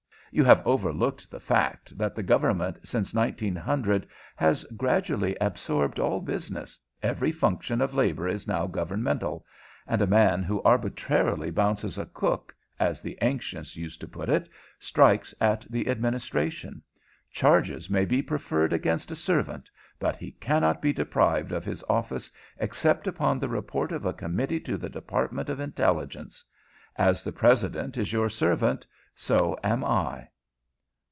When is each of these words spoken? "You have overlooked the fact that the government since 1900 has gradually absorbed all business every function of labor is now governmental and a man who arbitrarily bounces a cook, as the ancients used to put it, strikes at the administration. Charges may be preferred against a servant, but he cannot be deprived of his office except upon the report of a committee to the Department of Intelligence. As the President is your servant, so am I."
"You 0.33 0.45
have 0.45 0.65
overlooked 0.65 1.29
the 1.29 1.41
fact 1.41 1.97
that 1.97 2.15
the 2.15 2.23
government 2.23 2.87
since 2.87 3.13
1900 3.13 4.07
has 4.37 4.63
gradually 4.77 5.35
absorbed 5.41 5.99
all 5.99 6.21
business 6.21 6.79
every 7.03 7.33
function 7.33 7.81
of 7.81 7.93
labor 7.93 8.29
is 8.29 8.47
now 8.47 8.65
governmental 8.65 9.45
and 9.85 10.01
a 10.01 10.07
man 10.07 10.41
who 10.41 10.61
arbitrarily 10.63 11.51
bounces 11.51 11.97
a 11.97 12.05
cook, 12.05 12.55
as 12.79 13.01
the 13.01 13.17
ancients 13.21 13.75
used 13.75 13.99
to 13.99 14.07
put 14.07 14.29
it, 14.29 14.47
strikes 14.79 15.35
at 15.41 15.67
the 15.69 15.89
administration. 15.89 16.81
Charges 17.29 17.89
may 17.89 18.05
be 18.05 18.21
preferred 18.21 18.71
against 18.71 19.11
a 19.11 19.17
servant, 19.17 19.69
but 19.99 20.15
he 20.15 20.31
cannot 20.31 20.81
be 20.81 20.93
deprived 20.93 21.51
of 21.51 21.65
his 21.65 21.83
office 21.89 22.31
except 22.57 23.05
upon 23.05 23.37
the 23.37 23.49
report 23.49 23.91
of 23.91 24.05
a 24.05 24.13
committee 24.13 24.61
to 24.61 24.77
the 24.77 24.89
Department 24.89 25.49
of 25.49 25.59
Intelligence. 25.59 26.45
As 26.95 27.21
the 27.21 27.33
President 27.33 27.97
is 27.97 28.13
your 28.13 28.29
servant, 28.29 28.87
so 29.13 29.59
am 29.61 29.83
I." 29.83 30.29